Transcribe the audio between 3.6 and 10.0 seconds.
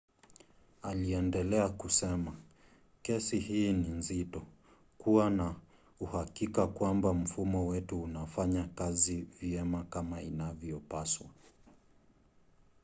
ni nzito. kuwa na uhakika kwamba mfumo wetu unafanya kazi vyema